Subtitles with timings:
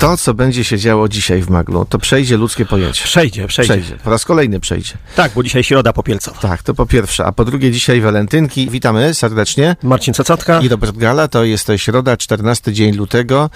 [0.00, 3.04] To, co będzie się działo dzisiaj w Maglu, to przejdzie ludzkie pojęcie.
[3.04, 3.72] Przejdzie, przejdzie.
[3.72, 3.96] Przejdzie.
[4.04, 4.94] Po raz kolejny przejdzie.
[5.16, 6.40] Tak, bo dzisiaj środa popielcowa.
[6.40, 7.24] Tak, to po pierwsze.
[7.24, 8.70] A po drugie, dzisiaj walentynki.
[8.70, 9.76] Witamy serdecznie.
[9.82, 10.60] Marcin Cecotka.
[10.60, 13.50] I Robert Gala, to jest to środa, 14 dzień lutego.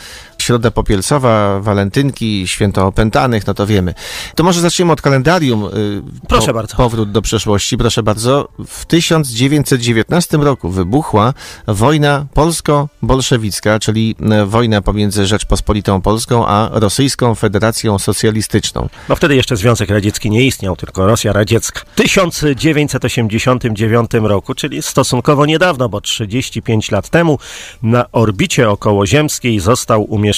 [0.45, 3.95] Środa popielcowa, walentynki, święto opętanych, no to wiemy.
[4.35, 5.65] To może zaczniemy od kalendarium.
[5.65, 6.77] y, Proszę bardzo.
[6.77, 8.49] Powrót do przeszłości, proszę bardzo.
[8.67, 11.35] W 1919 roku wybuchła
[11.67, 18.89] wojna polsko-bolszewicka, czyli e, wojna pomiędzy Rzeczpospolitą Polską a Rosyjską Federacją Socjalistyczną.
[19.09, 21.81] No wtedy jeszcze Związek Radziecki nie istniał, tylko Rosja Radziecka.
[21.81, 27.39] W 1989 roku, czyli stosunkowo niedawno, bo 35 lat temu,
[27.83, 30.34] na orbicie okołoziemskiej został umieszczony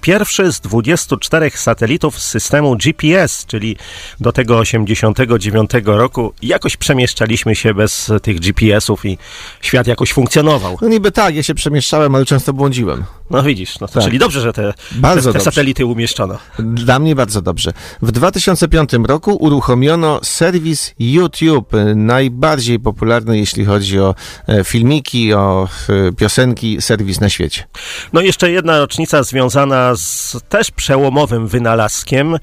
[0.00, 3.76] pierwszy z 24 satelitów z systemu GPS, czyli
[4.20, 9.18] do tego 89 roku jakoś przemieszczaliśmy się bez tych GPS-ów i
[9.60, 10.78] świat jakoś funkcjonował.
[10.82, 13.04] No niby tak, ja się przemieszczałem, ale często błądziłem.
[13.30, 14.04] No widzisz, no to Tak.
[14.04, 15.44] czyli dobrze, że te, Bardzo te, te dobrze.
[15.44, 16.38] satelity umieszczono.
[16.58, 17.72] Dla mnie bardzo dobrze.
[18.02, 24.14] W 2005 roku uruchomiono serwis YouTube, najbardziej popularny, jeśli chodzi o
[24.48, 25.68] e, filmiki, o
[26.08, 27.64] e, piosenki, serwis na świecie.
[28.12, 32.38] No i jeszcze jedna rocznica związana z też przełomowym wynalazkiem, e,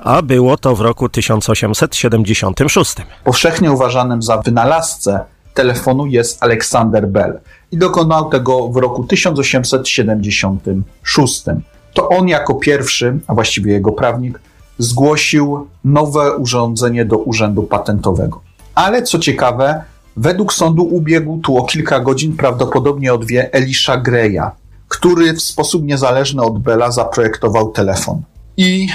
[0.00, 2.94] a było to w roku 1876.
[3.24, 5.20] Powszechnie uważanym za wynalazcę
[5.54, 7.40] telefonu jest Alexander Bell
[7.72, 11.44] i dokonał tego w roku 1876.
[11.92, 14.40] To on jako pierwszy, a właściwie jego prawnik,
[14.78, 18.40] zgłosił nowe urządzenie do Urzędu Patentowego.
[18.74, 19.82] Ale co ciekawe,
[20.16, 24.50] według sądu ubiegł tu o kilka godzin prawdopodobnie o dwie Elisha Greya,
[24.88, 28.22] który w sposób niezależny od Bella zaprojektował telefon.
[28.56, 28.88] I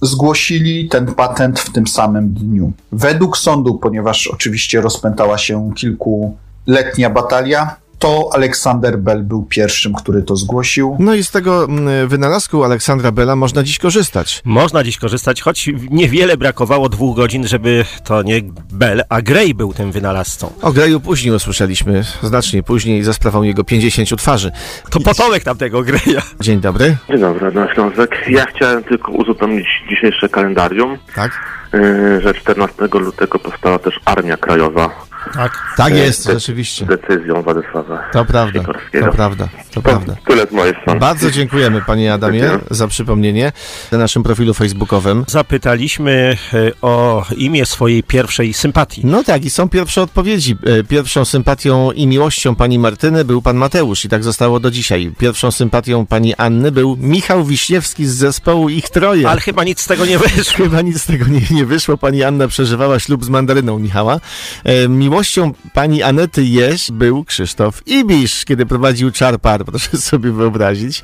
[0.00, 2.72] zgłosili ten patent w tym samym dniu.
[2.92, 10.36] Według sądu, ponieważ oczywiście rozpętała się kilkuletnia batalia, to Aleksander Bell był pierwszym, który to
[10.36, 10.96] zgłosił.
[11.00, 14.42] No i z tego mm, wynalazku Aleksandra Bella można dziś korzystać.
[14.44, 18.40] Można dziś korzystać, choć niewiele brakowało dwóch godzin, żeby to nie
[18.72, 20.52] Bell, a Gray był tym wynalazcą.
[20.62, 24.52] O Greju później usłyszeliśmy, znacznie później, za sprawą jego 50 twarzy.
[24.90, 26.22] To potomek tamtego Greya.
[26.40, 26.96] Dzień dobry.
[27.08, 28.24] Dzień dobry, na Śląsek.
[28.28, 31.32] Ja chciałem tylko uzupełnić dzisiejsze kalendarium, Tak?
[31.72, 35.52] yy, że 14 lutego powstała też Armia Krajowa Tak.
[35.76, 36.86] Tak E, jest, de- rzeczywiście.
[36.86, 38.60] decyzją Władysława To prawda,
[39.02, 40.14] to prawda, to prawda.
[40.26, 41.00] Tyle z mojej strony.
[41.00, 42.60] Bardzo dziękujemy panie Adamie Dziękuję.
[42.70, 43.52] za przypomnienie
[43.92, 45.24] na naszym profilu facebookowym.
[45.28, 49.00] Zapytaliśmy e, o imię swojej pierwszej sympatii.
[49.04, 50.56] No tak, i są pierwsze odpowiedzi.
[50.80, 55.12] E, Pierwszą sympatią i miłością pani Martyny był pan Mateusz i tak zostało do dzisiaj.
[55.18, 59.28] Pierwszą sympatią pani Anny był Michał Wiśniewski z zespołu Ich Troje.
[59.28, 60.38] Ale chyba nic z tego nie wyszło.
[60.64, 61.96] Chyba nic z tego nie, nie wyszło.
[61.98, 64.20] Pani Anna przeżywała ślub z mandaryną Michała.
[64.64, 71.02] E, miłością pani Anety Jeś był Krzysztof Ibisz, kiedy prowadził Czarpar, proszę sobie wyobrazić.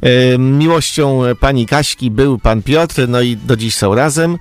[0.00, 4.38] E, miłością pani Kaśki był pan Piotr, no i do dziś są razem.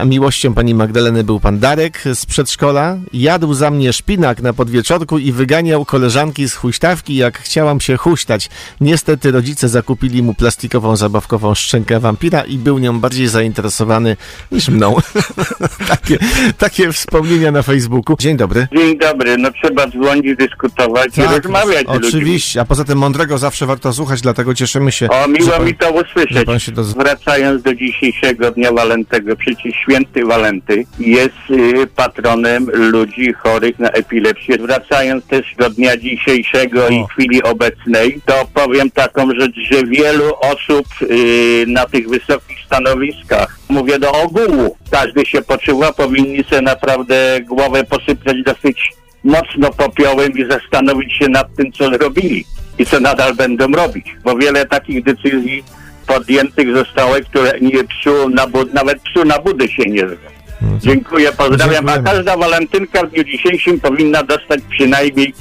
[0.00, 2.96] A miłością pani Magdaleny był pan Darek z przedszkola.
[3.12, 8.50] Jadł za mnie szpinak na podwieczorku i wyganiał koleżanki z huśtawki, jak chciałam się huśtać.
[8.80, 14.16] Niestety rodzice zakupili mu plastikową, zabawkową szczękę wampira i był nią bardziej zainteresowany
[14.52, 14.96] niż mną.
[15.88, 16.18] takie,
[16.58, 18.16] takie wspomnienia na Facebooku.
[18.18, 18.45] Dzień dobry.
[18.72, 22.60] Dzień dobry, no trzeba dzwonić, dyskutować i rozmawiać oczywiście.
[22.60, 25.08] A poza tym mądrego zawsze warto słuchać, dlatego cieszymy się.
[25.08, 26.70] O, miło pan- mi to usłyszeć.
[26.72, 26.92] doz...
[26.94, 34.58] Wracając do dzisiejszego Dnia Walentego, przecież święty Walenty jest y, patronem ludzi chorych na epilepsję.
[34.58, 37.06] Wracając też do dnia dzisiejszego i O.
[37.06, 43.98] chwili obecnej, to powiem taką rzecz, że wielu osób y, na tych wysokich stanowiskach, mówię
[43.98, 48.92] do ogółu, każdy się poczuwa, powinni sobie naprawdę głowę posypać dosyć
[49.24, 52.44] mocno popiołem i zastanowić się nad tym, co robili
[52.78, 55.64] i co nadal będą robić, bo wiele takich decyzji
[56.06, 60.16] podjętych zostało, które nie psu na bud- nawet psu na budy się nie zda.
[60.78, 61.88] Dziękuję, pozdrawiam.
[61.88, 65.34] A każda walentynka w dniu dzisiejszym powinna dostać przynajmniej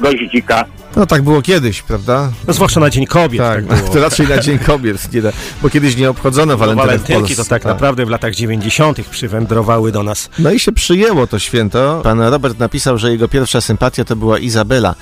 [0.00, 0.64] goździka.
[0.96, 2.32] No tak było kiedyś, prawda?
[2.46, 3.42] No, zwłaszcza na Dzień Kobiet.
[3.42, 5.08] Tak, Tak, to raczej na Dzień Kobiet,
[5.62, 9.08] bo kiedyś nie obchodzono No, walentynek w walentynki to tak naprawdę w latach 90.
[9.10, 10.30] przywędrowały do nas.
[10.38, 12.00] No i się przyjęło to święto.
[12.04, 14.94] Pan Robert napisał, że jego pierwsza sympatia to była Izabela.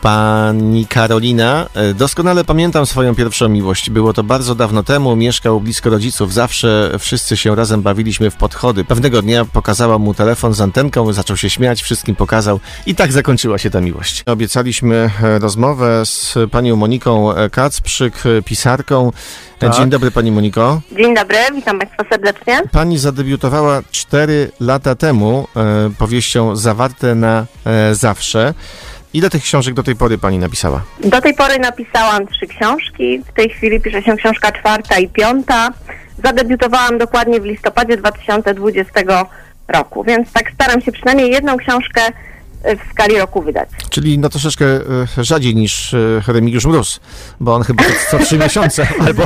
[0.00, 3.90] Pani Karolina, e, doskonale pamiętam swoją pierwszą miłość.
[3.90, 6.32] Było to bardzo dawno temu, mieszkał blisko rodziców.
[6.32, 8.84] Zawsze wszyscy się razem bawiliśmy w podchody.
[8.84, 13.58] Pewnego dnia pokazała mu telefon z antenką, zaczął się śmiać, wszystkim pokazał i tak zakończyła
[13.58, 14.22] się ta miłość.
[14.26, 18.14] Obiecaliśmy e, rozmowę z panią Moniką Kacprzyk,
[18.44, 19.12] pisarką.
[19.70, 19.76] Tak.
[19.76, 20.80] Dzień dobry pani Moniko.
[20.96, 22.62] Dzień dobry, witam Państwa serdecznie.
[22.72, 28.54] Pani zadebiutowała 4 lata temu e, powieścią Zawarte na e, zawsze.
[29.14, 30.82] Ile tych książek do tej pory pani napisała?
[31.04, 33.22] Do tej pory napisałam trzy książki.
[33.28, 35.70] W tej chwili pisze się książka czwarta i piąta.
[36.24, 39.00] Zadebiutowałam dokładnie w listopadzie 2020
[39.68, 42.00] roku, więc tak staram się przynajmniej jedną książkę
[42.64, 43.68] w skali roku wydać.
[43.90, 44.80] Czyli no troszeczkę e,
[45.18, 47.00] rzadziej niż e, Remigiusz Mróz,
[47.40, 49.22] bo on chyba co, co trzy miesiące albo...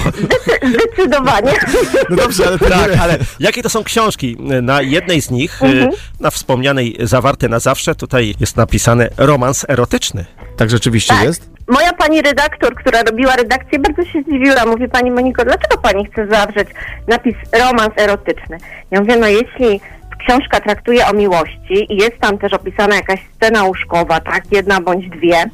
[0.62, 1.52] Zdecydowanie.
[2.10, 4.36] No dobrze, ale Tak, ale jakie to są książki?
[4.62, 5.88] Na jednej z nich, Mhm.
[5.90, 10.24] y, na wspomnianej Zawarte na zawsze, tutaj jest napisane romans erotyczny.
[10.56, 11.24] Tak rzeczywiście Tak.
[11.24, 11.50] jest?
[11.68, 14.66] Moja pani redaktor, która robiła redakcję, bardzo się zdziwiła.
[14.66, 16.68] Mówi pani Moniko, dlaczego pani chce zawrzeć
[17.08, 18.58] napis romans erotyczny?
[18.90, 19.80] Ja mówię, no jeśli
[20.26, 25.08] książka traktuje o miłości i jest tam też opisana jakaś scena łóżkowa, tak, jedna bądź
[25.08, 25.44] dwie,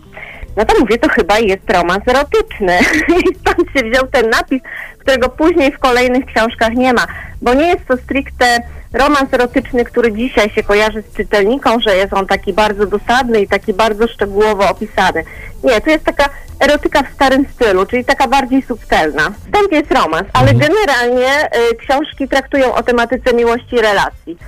[0.57, 2.79] no to mówię, to chyba jest romans erotyczny.
[3.25, 4.63] I stąd się wziął ten napis,
[4.99, 7.07] którego później w kolejnych książkach nie ma.
[7.43, 12.13] Bo nie jest to stricte romans erotyczny, który dzisiaj się kojarzy z czytelniką, że jest
[12.13, 15.25] on taki bardzo dosadny i taki bardzo szczegółowo opisany.
[15.65, 16.29] Nie, to jest taka
[16.61, 19.31] erotyka w starym stylu, czyli taka bardziej subtelna.
[19.31, 24.39] Wstęp jest romans, ale generalnie y, książki traktują o tematyce miłości i relacji.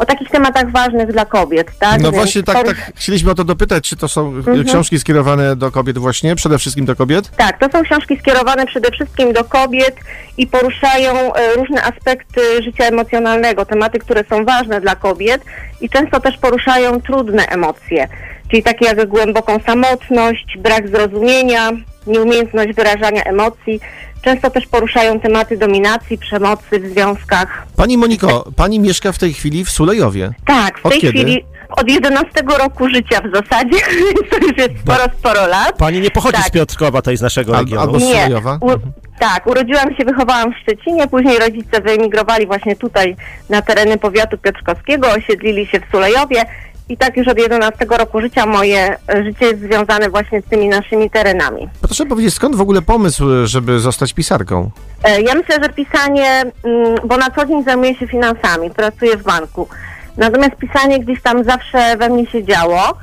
[0.00, 1.98] O takich tematach ważnych dla kobiet, tak?
[2.00, 4.64] No Więc właśnie tak, tak chcieliśmy o to dopytać, czy to są e, Mhm.
[4.64, 7.30] książki skierowane do kobiet właśnie, przede wszystkim do kobiet?
[7.36, 9.96] Tak, to są książki skierowane przede wszystkim do kobiet
[10.38, 15.42] i poruszają e, różne aspekty życia emocjonalnego, tematy, które są ważne dla kobiet
[15.80, 18.08] i często też poruszają trudne emocje,
[18.50, 21.70] czyli takie jak głęboką samotność, brak zrozumienia,
[22.06, 23.80] nieumiejętność wyrażania emocji.
[24.22, 27.66] Często też poruszają tematy dominacji, przemocy w związkach.
[27.76, 30.32] Pani Moniko, pani mieszka w tej chwili w Sulejowie.
[30.46, 31.12] Tak, w Od tej kiedy?
[31.18, 35.76] chwili od 11 roku życia w zasadzie, więc to już jest sporo, sporo lat.
[35.76, 36.46] Pani nie pochodzi Tak.
[36.46, 37.82] z Piotrkowa, tej z naszego Al- regionu.
[37.82, 38.22] albo z- Nie.
[38.22, 38.58] Sulejowa?
[38.60, 38.92] U, Mhm.
[39.20, 43.16] tak, urodziłam się, wychowałam w Szczecinie, później rodzice wyemigrowali właśnie tutaj
[43.48, 46.42] na tereny powiatu piotrkowskiego, osiedlili się w Sulejowie
[46.90, 50.68] i tak już od 11 roku życia moje e, życie jest związane właśnie z tymi
[50.68, 51.68] naszymi terenami.
[51.82, 54.70] Proszę powiedzieć, skąd w ogóle pomysł, żeby zostać pisarką?
[55.04, 59.22] E, Ja myślę, że pisanie, mm, bo na co dzień zajmuję się finansami, pracuję w
[59.22, 59.68] banku.
[60.16, 62.94] Natomiast pisanie gdzieś tam zawsze we mnie się działo.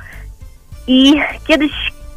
[0.86, 1.14] I
[1.46, 1.72] kiedyś,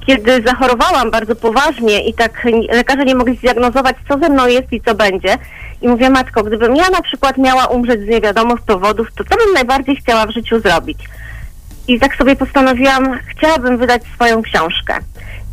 [0.07, 4.81] kiedy zachorowałam bardzo poważnie i tak lekarze nie mogli zdiagnozować, co ze mną jest i
[4.81, 5.37] co będzie.
[5.81, 9.53] I mówię, matko, gdybym ja na przykład miała umrzeć z niewiadomych powodów, to co bym
[9.53, 10.97] najbardziej chciała w życiu zrobić?
[11.87, 14.97] I tak sobie postanowiłam, chciałabym wydać swoją książkę.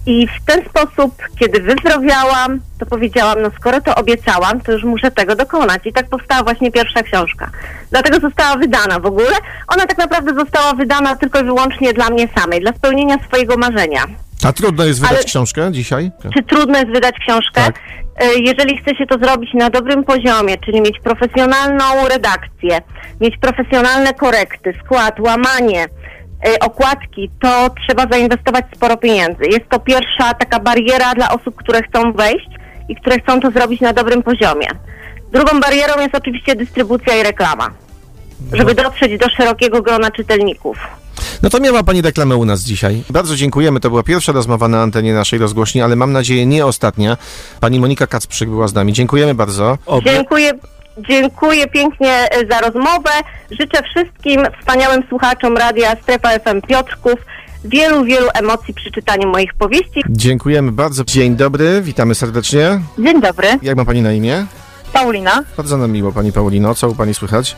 [0.07, 5.11] I w ten sposób, kiedy wyzdrowiałam, to powiedziałam, no skoro to obiecałam, to już muszę
[5.11, 5.83] tego dokonać.
[5.87, 7.51] I tak powstała właśnie pierwsza książka.
[7.91, 9.37] Dlatego została wydana w ogóle.
[9.75, 14.01] Ona tak naprawdę została wydana tylko i wyłącznie dla mnie samej, dla spełnienia swojego marzenia.
[14.45, 16.11] A trudno jest wydać Ale- książkę dzisiaj?
[16.37, 17.61] Czy trudno jest wydać książkę?
[17.65, 17.79] Tak.
[18.21, 22.81] E, Jeżeli chce się to zrobić na dobrym poziomie, czyli mieć profesjonalną redakcję,
[23.21, 25.87] mieć profesjonalne korekty, skład, łamanie,
[26.61, 29.45] okładki, to trzeba zainwestować sporo pieniędzy.
[29.45, 32.49] Jest to pierwsza taka bariera dla osób, które chcą wejść
[32.89, 34.67] i które chcą to zrobić na dobrym poziomie.
[35.33, 37.71] Drugą barierą jest oczywiście dystrybucja i reklama,
[38.53, 40.79] żeby dotrzeć do szerokiego grona czytelników.
[41.43, 43.03] No to miała pani reklamę u nas dzisiaj.
[43.11, 43.81] Bardzo dziękujemy.
[43.81, 47.17] To była pierwsza rozmowa na antenie naszej rozgłośni, ale mam nadzieję nie ostatnia.
[47.61, 48.93] Pani Monika Kacprzyk była z nami.
[48.93, 49.79] Dziękujemy bardzo.
[49.87, 50.53] Obie- Dziękuję,
[51.09, 53.11] dziękuję pięknie e, za rozmowę.
[53.51, 57.15] Życzę wszystkim wspaniałym słuchaczom radia Strefa FM Piotrków
[57.65, 60.03] wielu, wielu emocji przy czytaniu moich powieści.
[60.11, 61.05] Dziękujemy bardzo.
[61.05, 62.81] Dzień dobry, witamy serdecznie.
[62.99, 64.47] Dzień dobry, Jak ma pani na imię?
[64.93, 65.43] Paulina.
[65.57, 66.75] Bardzo nam miło, pani Paulino.
[66.75, 67.57] Co u pani słychać?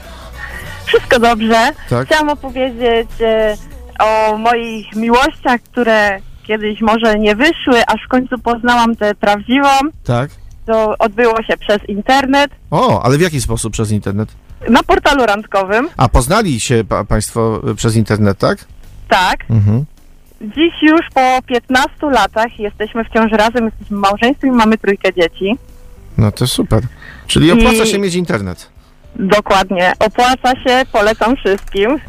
[0.87, 1.73] Wszystko dobrze.
[1.91, 2.07] Tak?
[2.07, 3.57] Chciałam opowiedzieć e,
[4.01, 9.69] o moich miłościach, które kiedyś może nie wyszły, aż w końcu poznałam tę prawdziwą.
[10.05, 10.31] Tak.
[10.71, 14.29] To odbyło się przez internet O, ale w jaki sposób przez internet?
[14.69, 15.89] na portalu randkowym.
[15.97, 18.59] A poznali się pa państwo y, przez internet, tak?
[19.09, 19.37] Tak.
[19.51, 19.85] Mhm.
[20.41, 25.59] Dziś już po 15 latach jesteśmy wciąż razem, jesteśmy małżeństwem i mamy trójkę dzieci.
[26.19, 26.83] No to super.
[27.27, 28.69] Czyli opłaca I- się mieć internet.
[29.17, 29.93] Dokładnie.
[29.99, 31.99] Opłaca się, polecam wszystkim.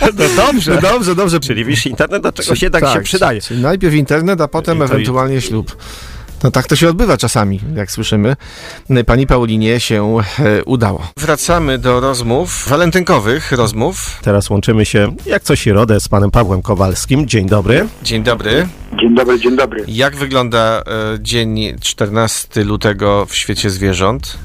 [0.00, 0.74] No dobrze.
[0.74, 1.40] No dobrze, dobrze.
[1.40, 3.40] Czyli wiesz, internet do czegoś jednak tak, się przydaje.
[3.40, 5.76] Czyli najpierw internet, a potem ewentualnie ślub.
[6.44, 8.36] No tak to się odbywa czasami, jak słyszymy.
[9.06, 11.02] Pani Paulinie się e, udało.
[11.16, 14.18] Wracamy do rozmów, walentynkowych rozmów.
[14.22, 17.26] Teraz łączymy się, jak co środę, z panem Pawłem Kowalskim.
[17.26, 17.88] Dzień dobry.
[18.02, 18.68] Dzień dobry.
[19.00, 19.84] Dzień dobry, dzień dobry.
[19.88, 24.38] Jak wygląda e, dzień 14 lutego w świecie zwierząt?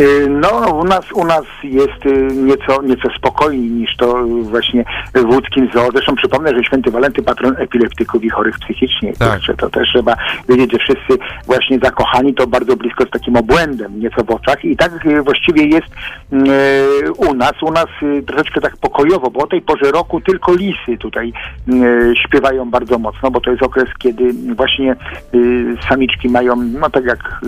[0.00, 4.84] Y, No, u nas, u nas jest y, nieco, nieco spokojniej niż to y, właśnie
[5.14, 5.90] w łódzkim zoo.
[5.92, 9.12] Zresztą przypomnę, że święty Walenty patron epileptyków i chorych psychicznie.
[9.18, 9.40] Tak.
[9.56, 10.16] To też trzeba
[10.48, 14.64] wiedzieć, że wszyscy właśnie zakochani to bardzo blisko z takim obłędem nieco w oczach.
[14.64, 14.92] I tak
[15.24, 15.88] właściwie jest
[16.32, 17.52] y, u nas.
[17.62, 17.86] U nas
[18.26, 21.32] troszeczkę tak pokojowo, bo o tej porze roku tylko lisy tutaj
[21.68, 24.96] y, śpiewają bardzo mocno, bo to jest okres, kiedy właśnie
[25.88, 27.40] samiczki mają, no tak jak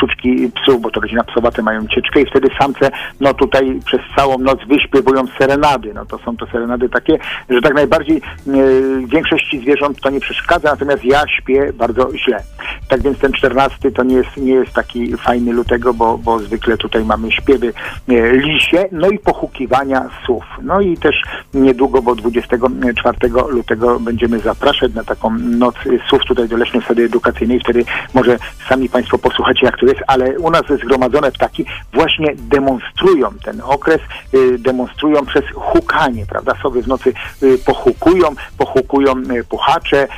[0.00, 1.24] suczki psów, bo to rodzina
[1.62, 2.90] mają cieczkę i wtedy samce,
[3.20, 5.94] no tutaj przez całą noc wyśpiewują serenady.
[5.94, 7.18] No to są to serenady takie,
[7.50, 12.42] że tak najbardziej y, większości zwierząt to nie przeszkadza, natomiast ja śpię bardzo źle.
[12.88, 16.76] Tak więc ten 14 to nie jest, nie jest taki fajny lutego, bo, bo zwykle
[16.76, 17.72] tutaj mamy śpiewy
[18.08, 20.44] e, lisie, no i pochukiwania słów.
[20.62, 21.16] No i też
[21.54, 23.16] niedługo, bo 24
[23.48, 25.74] lutego będziemy zapraszać na taką noc
[26.08, 27.60] słów tutaj do Leśnej Sady Edukacyjnej.
[27.60, 28.38] Wtedy może
[28.68, 31.51] sami Państwo posłuchacie, jak to jest, ale u nas zgromadzone ptaki
[31.92, 34.00] właśnie demonstrują ten okres,
[34.34, 36.54] y, demonstrują przez hukanie, prawda?
[36.62, 38.28] Sobie w nocy y, pochukują,
[38.58, 40.08] pochukują y, puchacze,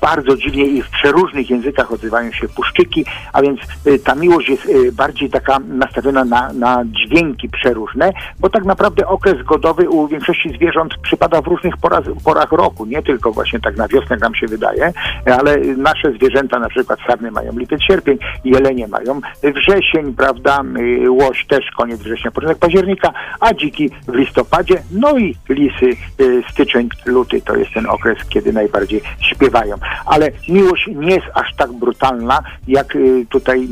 [0.00, 3.60] bardzo dziwnie i w przeróżnych językach odzywają się puszczyki, a więc
[4.04, 9.90] ta miłość jest bardziej taka nastawiona na, na dźwięki przeróżne, bo tak naprawdę okres godowy
[9.90, 14.16] u większości zwierząt przypada w różnych porach, porach roku, nie tylko właśnie tak na wiosnę
[14.16, 14.92] nam się wydaje,
[15.40, 21.46] ale nasze zwierzęta, na przykład sarny mają lipiec, sierpień, jelenie mają wrzesień, prawda, y, łoś
[21.46, 27.40] też koniec września, początek października, a dziki w listopadzie, no i lisy y, styczeń, luty.
[27.42, 29.76] To jest ten okres, kiedy najbardziej śpiewają.
[30.06, 33.68] Ale miłość nie jest aż tak brutalna, jak y, tutaj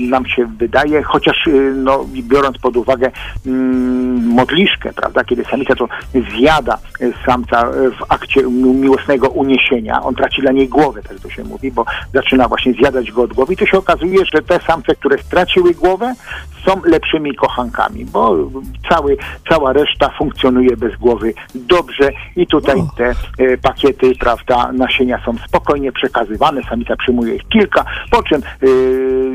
[0.00, 1.36] nam się wydaje, chociaż
[1.74, 3.10] no, biorąc pod uwagę
[3.46, 5.88] mm, modliszkę, prawda, kiedy samica to
[6.36, 6.78] zjada
[7.26, 11.72] samca w akcie mi- miłosnego uniesienia, on traci dla niej głowę, tak to się mówi,
[11.72, 13.52] bo zaczyna właśnie zjadać go od głowy.
[13.52, 16.14] I to się okazuje, że te samce, które straciły głowę,
[16.68, 18.36] są lepszymi kochankami, bo
[18.90, 19.16] cały,
[19.48, 25.92] cała reszta funkcjonuje bez głowy dobrze i tutaj te e, pakiety, prawda, nasienia są spokojnie
[25.92, 28.66] przekazywane, samica przyjmuje ich kilka, po czym e,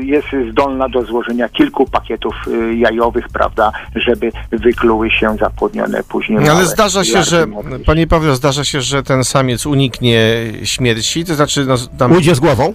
[0.04, 6.38] jest zdolna do złożenia kilku pakietów e, jajowych, prawda, żeby wykluły się zapłodnione później.
[6.38, 7.46] Ale małe zdarza się, że,
[7.86, 10.18] panie Pawle, zdarza się, że ten samiec uniknie
[10.64, 12.74] śmierci, to znaczy, no, tam Ujdzie z głową?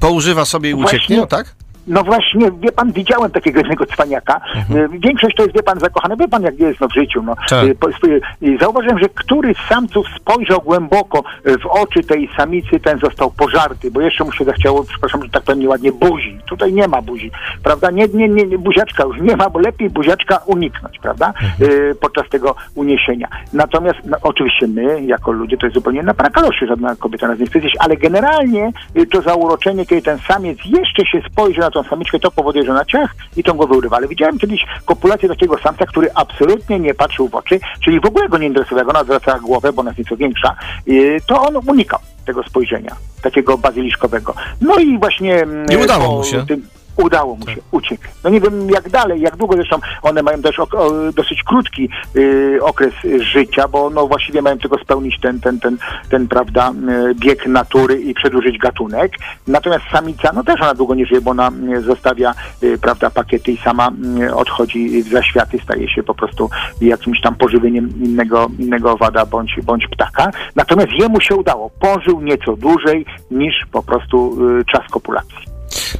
[0.00, 1.16] poużywa sobie i ucieknie, Właśnie.
[1.16, 1.54] no tak?
[1.88, 4.40] No właśnie, wie pan, widziałem takiego jednego cwaniaka.
[4.74, 6.16] E, Większość to jest, wie pan, zakochany.
[6.16, 7.22] Wie pan, jak jest no, w życiu.
[7.22, 7.34] No.
[7.48, 7.64] Tak.
[7.96, 8.06] Sp-
[8.42, 11.22] e, Zauważyłem, że któryś z samców spojrzał głęboko
[11.62, 15.42] w oczy tej samicy, ten został pożarty, bo jeszcze mu się zachciało, przepraszam, że tak
[15.42, 16.38] powiem nieładnie, buzi.
[16.48, 17.30] Tutaj nie ma buzi,
[17.62, 17.90] prawda?
[17.90, 21.32] Nie, nie, nie, nie buziaczka już nie ma, bo lepiej buziaczka uniknąć, prawda?
[21.60, 23.28] E, Podczas tego uniesienia.
[23.52, 27.46] Natomiast no, oczywiście my, jako ludzie, to jest zupełnie na prakaloszy, żadna kobieta nas nie
[27.46, 31.90] chce zjeść, ale generalnie y, to zauroczenie, kiedy ten samiec jeszcze się spojrzy na tą
[31.90, 33.96] samiczkę, to powoduje, że ona ciach i tą głowę urywa.
[33.96, 38.28] Ale widziałem kiedyś kopulację takiego samca, który absolutnie nie patrzył w oczy, czyli w ogóle
[38.28, 40.56] go nie interesował, ona zwracała głowę, bo ona jest nieco większa,
[40.88, 44.34] y, to on unikał tego spojrzenia, takiego bazyliszkowego.
[44.60, 45.34] No i właśnie...
[45.42, 46.46] mm, I udało mu się.
[46.46, 46.66] Tym,
[46.98, 48.02] udało mu się, uciekł.
[48.24, 50.76] No nie wiem jak dalej, jak długo zresztą one mają też ok-
[51.14, 55.78] dosyć krótki y, okres życia, bo no właściwie mają tylko spełnić ten, ten, ten,
[56.10, 56.72] ten prawda,
[57.10, 59.12] y, bieg natury i przedłużyć gatunek.
[59.46, 63.52] Natomiast samica, no też ona długo nie żyje, bo ona y, zostawia y, prawda, pakiety
[63.52, 63.90] i sama
[64.20, 66.50] y, odchodzi w zaświaty, staje się po prostu
[66.80, 70.30] jakimś tam pożywieniem innego, innego owada bądź, bądź ptaka.
[70.56, 71.70] Natomiast jemu się udało.
[71.80, 75.57] Pożył nieco dłużej niż po prostu y, czas kopulacji.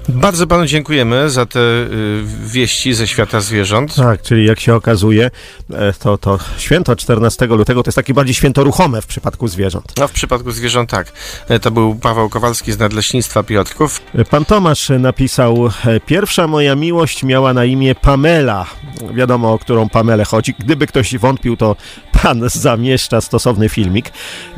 [0.09, 3.95] Bardzo panu dziękujemy za te y, wieści ze świata zwierząt.
[3.95, 5.31] Tak, czyli jak się okazuje,
[5.73, 9.93] e, to, to święto 14 lutego to jest takie bardziej święto ruchome w przypadku zwierząt.
[9.99, 11.13] No w przypadku zwierząt tak.
[11.49, 14.01] E, To był Paweł Kowalski z Nadleśnictwa Piotrków.
[14.31, 18.67] Pan Tomasz napisał, e, pierwsza moja miłość miała na imię Pamela.
[19.15, 20.55] Wiadomo, o którą Pamelę chodzi.
[20.59, 21.77] Gdyby ktoś wątpił, to
[22.23, 24.09] pan zamieszcza stosowny filmik.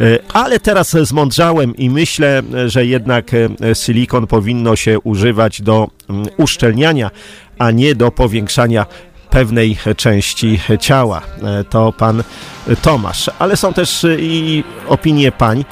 [0.01, 6.27] E, Ale teraz zmądrzałem i myślę, że jednak e, silikon powinno się używać do mm,
[6.37, 7.11] uszczelniania,
[7.59, 8.87] a nie do powiększania
[9.31, 11.23] pewnej części ciała.
[11.43, 12.23] E, To pan
[12.83, 13.31] Tomasz.
[13.39, 15.65] Ale są też i opinie pań.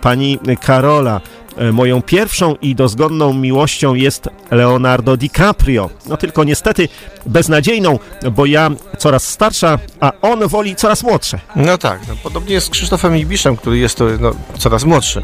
[0.00, 1.20] Pani Karola.
[1.56, 5.90] E, Moją pierwszą i dozgodną miłością jest Leonardo DiCaprio.
[6.06, 6.88] No tylko niestety
[7.26, 7.98] beznadziejną,
[8.32, 11.40] bo ja coraz starsza, a on woli coraz młodsze.
[11.56, 15.22] No tak, no, podobnie jest z Krzysztofem Ibiszem, który jest to no, coraz młodszy.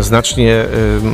[0.00, 0.64] Znacznie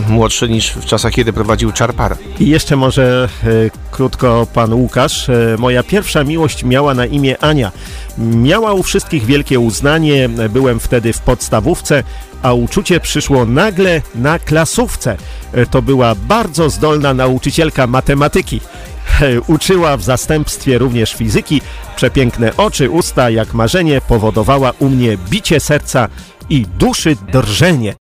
[0.08, 2.16] y, młodszy niż w czasach, kiedy prowadził Czarpara.
[2.40, 3.48] I jeszcze może e,
[3.90, 5.28] krótko pan Łukasz.
[5.28, 7.72] E, moja pierwsza miłość miała na imię Ania.
[8.18, 10.28] Miała u wszystkich wielkie uznanie.
[10.50, 12.02] Byłem wtedy w podstawówce,
[12.42, 15.16] a uczucie przyszło nagle na klasówce.
[15.52, 18.60] E, to była bardzo zdolna nauczycielka matematyki.
[19.20, 21.60] E, Uczyła w zastępstwie również fizyki.
[21.96, 26.08] Przepiękne oczy, usta, jak marzenie, powodowała u mnie bicie serca
[26.50, 27.92] i duszy drżenie.